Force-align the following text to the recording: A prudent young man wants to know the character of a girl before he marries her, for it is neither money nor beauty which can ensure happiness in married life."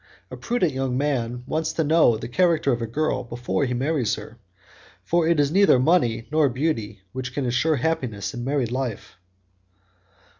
A 0.31 0.35
prudent 0.35 0.73
young 0.73 0.97
man 0.97 1.43
wants 1.45 1.73
to 1.73 1.83
know 1.83 2.17
the 2.17 2.27
character 2.27 2.71
of 2.71 2.81
a 2.81 2.87
girl 2.87 3.23
before 3.23 3.65
he 3.65 3.75
marries 3.75 4.15
her, 4.15 4.39
for 5.03 5.27
it 5.27 5.39
is 5.39 5.51
neither 5.51 5.77
money 5.77 6.27
nor 6.31 6.49
beauty 6.49 7.01
which 7.11 7.35
can 7.35 7.45
ensure 7.45 7.75
happiness 7.75 8.33
in 8.33 8.43
married 8.43 8.71
life." 8.71 9.17